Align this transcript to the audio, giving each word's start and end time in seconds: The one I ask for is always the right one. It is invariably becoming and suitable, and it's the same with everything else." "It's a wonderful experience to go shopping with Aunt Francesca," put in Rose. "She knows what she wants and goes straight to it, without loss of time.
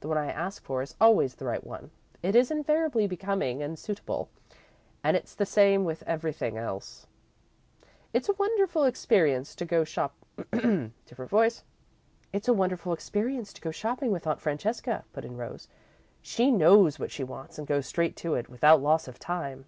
The 0.00 0.08
one 0.08 0.16
I 0.16 0.30
ask 0.30 0.62
for 0.62 0.80
is 0.80 0.94
always 0.98 1.34
the 1.34 1.44
right 1.44 1.62
one. 1.62 1.90
It 2.22 2.34
is 2.34 2.50
invariably 2.50 3.06
becoming 3.06 3.62
and 3.62 3.78
suitable, 3.78 4.30
and 5.04 5.14
it's 5.14 5.34
the 5.34 5.44
same 5.44 5.84
with 5.84 6.02
everything 6.04 6.56
else." 6.56 7.06
"It's 8.14 8.30
a 8.30 8.36
wonderful 8.38 8.84
experience 8.84 9.54
to 9.56 9.66
go 9.66 9.84
shopping 9.84 10.22
with 10.56 10.90
Aunt 14.26 14.40
Francesca," 14.40 15.04
put 15.12 15.26
in 15.26 15.36
Rose. 15.36 15.68
"She 16.22 16.50
knows 16.50 16.98
what 16.98 17.10
she 17.10 17.22
wants 17.24 17.58
and 17.58 17.66
goes 17.66 17.84
straight 17.86 18.16
to 18.16 18.36
it, 18.36 18.48
without 18.48 18.80
loss 18.80 19.06
of 19.06 19.18
time. 19.18 19.66